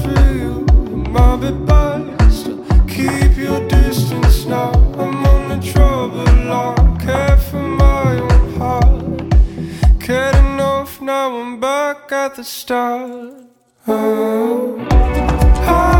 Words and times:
for 0.00 0.10
you. 0.34 0.66
Keep 2.88 3.36
your 3.36 3.66
distance 3.68 4.44
now. 4.44 4.72
I'm 4.98 5.24
on 5.24 5.48
the 5.48 5.72
trouble 5.72 6.26
care 6.98 7.36
for 7.36 7.62
my 7.62 8.18
own 8.18 8.54
heart. 8.58 10.00
Getting 10.00 10.60
off 10.60 11.00
now, 11.00 11.36
I'm 11.36 11.60
back 11.60 12.10
at 12.10 12.34
the 12.34 12.44
start. 12.44 13.34
Oh. 13.86 15.99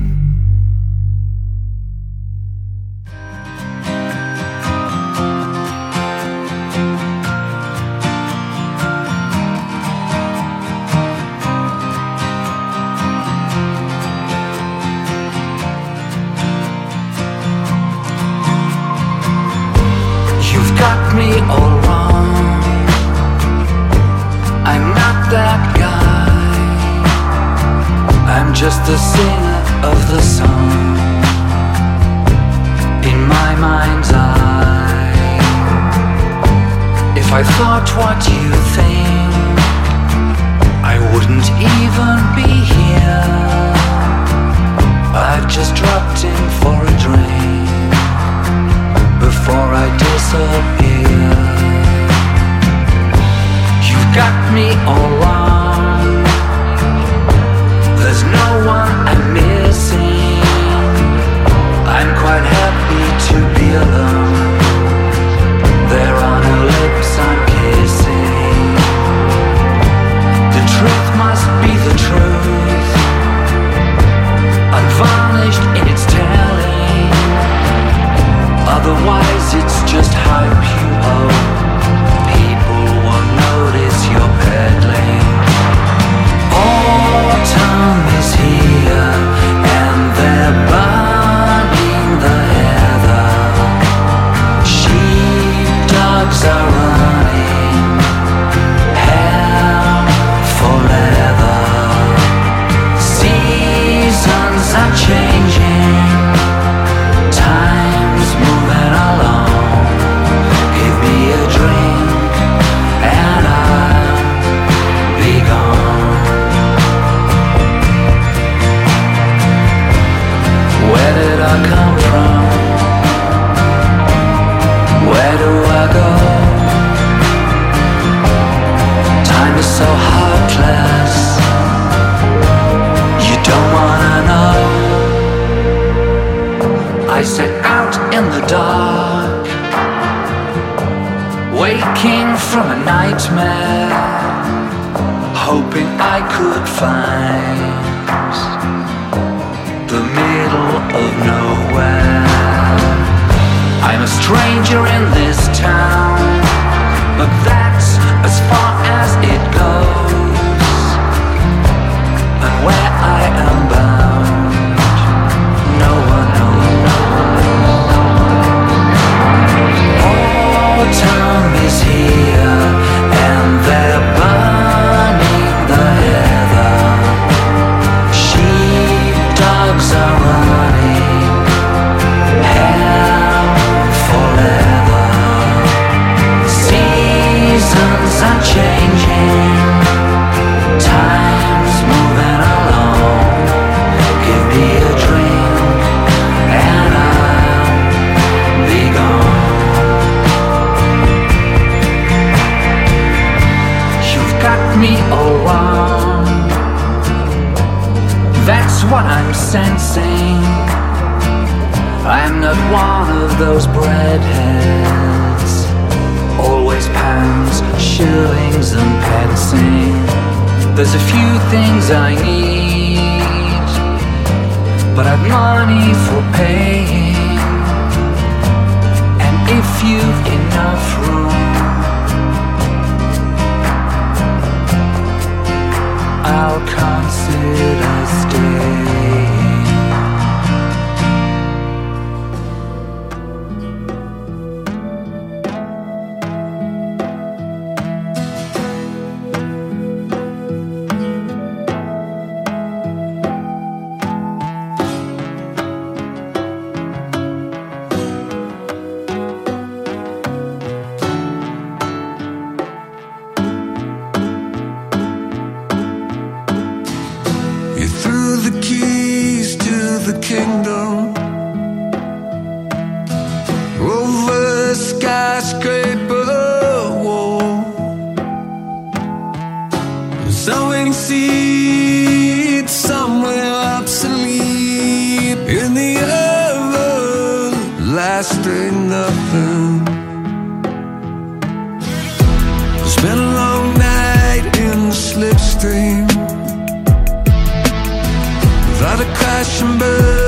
crash 299.13 299.61
and 299.61 299.79
burn 299.79 300.20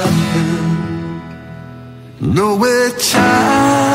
nothing. 0.00 1.22
Nowhere, 2.20 2.90
child, 2.98 3.89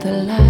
the 0.00 0.24
light. 0.24 0.49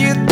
Just 0.00 0.30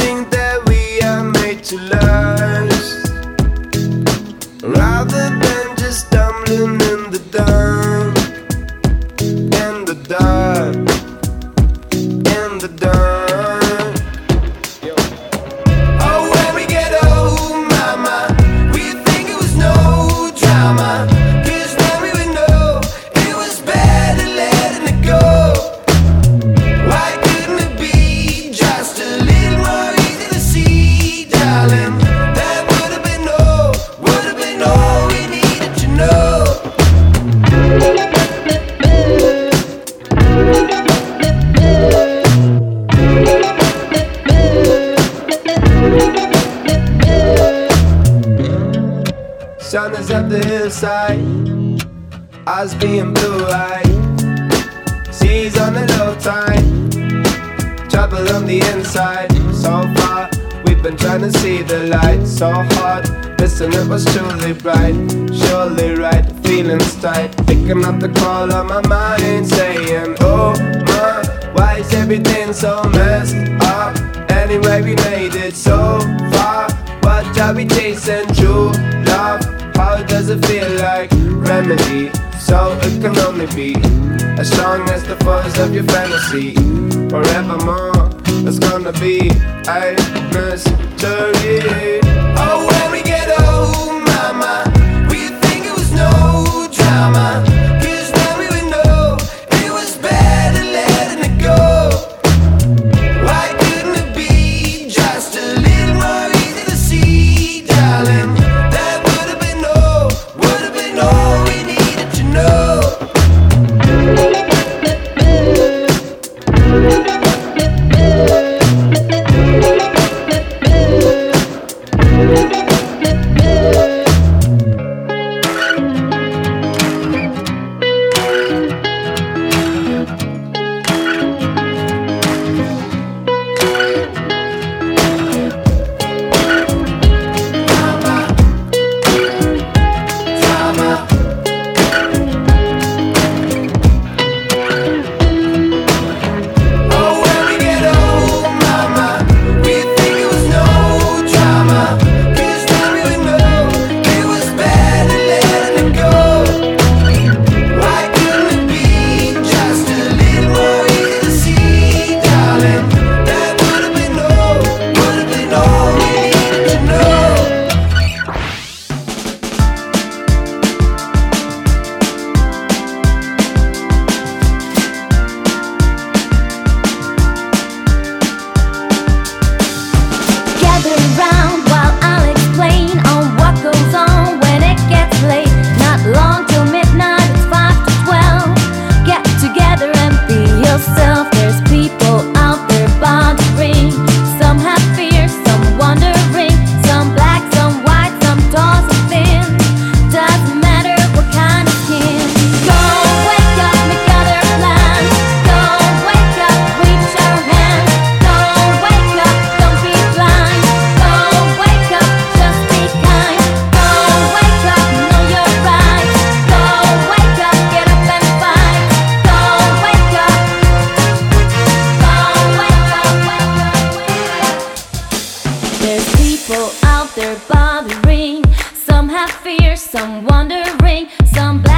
right. 231.63 231.78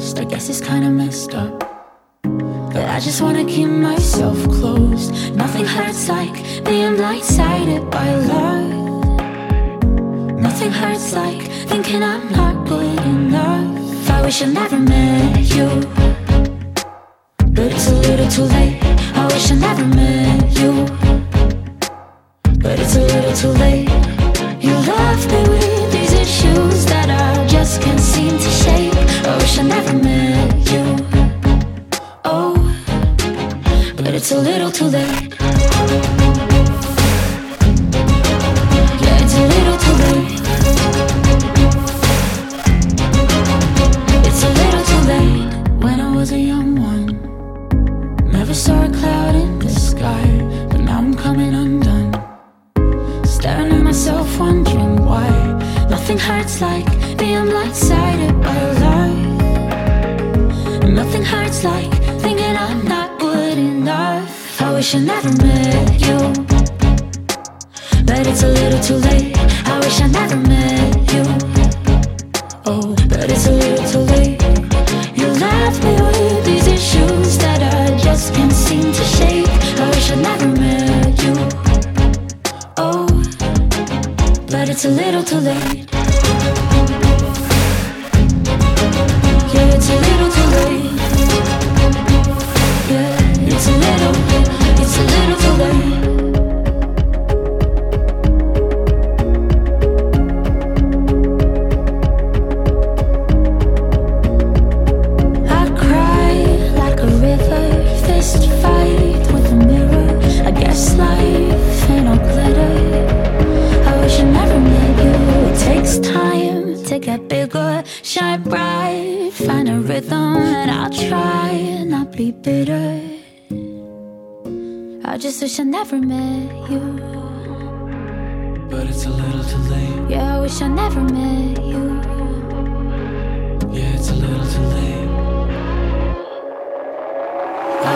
I 0.00 0.24
guess 0.24 0.48
it's 0.48 0.62
kinda 0.62 0.88
messed 0.88 1.34
up. 1.34 1.52
But 2.72 2.88
I 2.88 2.98
just 3.00 3.20
wanna 3.20 3.44
keep 3.44 3.68
myself 3.68 4.38
closed. 4.48 5.12
Nothing 5.36 5.66
hurts 5.66 6.08
like 6.08 6.36
being 6.64 6.96
blindsided 6.96 7.90
by 7.90 8.08
love. 8.32 8.70
Nothing 10.40 10.72
hurts 10.72 11.12
like 11.12 11.42
thinking 11.68 12.02
I'm 12.02 12.32
not 12.32 12.66
good 12.66 12.98
enough. 13.16 14.10
I 14.10 14.22
wish 14.22 14.42
I 14.42 14.46
never 14.46 14.78
met 14.78 15.54
you. 15.54 15.68
But 17.56 17.66
it's 17.74 17.88
a 17.88 17.96
little 18.06 18.28
too 18.36 18.46
late. 18.56 18.78
I 19.14 19.26
wish 19.26 19.50
I 19.52 19.56
never 19.56 19.84
met 19.84 20.58
you. 20.60 20.72
But 22.62 22.78
it's 22.80 22.96
a 22.96 23.02
little 23.12 23.34
too 23.42 23.52
late. 23.60 23.79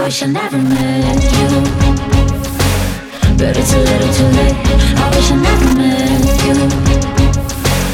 wish 0.05 0.23
I 0.23 0.27
never 0.27 0.59
met 0.59 1.23
you. 1.33 1.49
But 3.39 3.57
it's 3.57 3.73
a 3.73 3.81
little 3.89 4.13
too 4.13 4.29
late. 4.37 4.57
I 5.01 5.07
wish 5.17 5.31
I 5.33 5.37
never 5.49 5.69
met 5.81 6.25
you. 6.45 6.57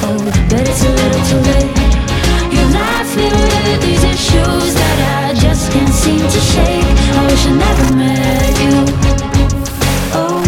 Oh, 0.02 0.18
but 0.50 0.64
it's 0.66 0.82
a 0.82 0.90
little 0.90 1.22
too 1.30 1.40
late. 1.50 1.70
You 2.50 2.62
left 2.74 3.14
me 3.16 3.30
with 3.30 3.80
these 3.86 4.02
issues 4.02 4.74
That 4.74 4.98
I 5.22 5.34
just 5.38 5.70
can't 5.70 5.94
seem 6.02 6.18
to 6.18 6.40
shake. 6.52 6.90
I 7.14 7.20
wish 7.30 7.46
I 7.46 7.52
never 7.66 7.86
met 7.94 8.54
you. 8.64 8.76
Oh, 10.20 10.42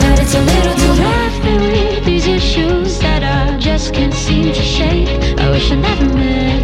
but 0.00 0.16
it's 0.22 0.34
a 0.34 0.40
little 0.40 0.76
too 0.80 0.94
late. 1.02 1.20
Left 1.20 1.44
me 1.44 1.54
with 1.68 2.04
these 2.06 2.26
issues 2.26 2.98
That 3.00 3.22
I 3.24 3.58
just 3.58 3.92
can't 3.92 4.14
seem 4.14 4.54
to 4.54 4.62
shake. 4.62 5.38
I 5.38 5.50
wish 5.50 5.70
I 5.70 5.74
never 5.74 6.06
met 6.14 6.63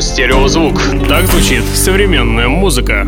«Стереозвук». 0.00 0.82
Так 1.08 1.26
звучит 1.26 1.64
современная 1.74 2.48
музыка. 2.48 3.06